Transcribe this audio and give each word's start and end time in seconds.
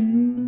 Mm-hmm. 0.00 0.39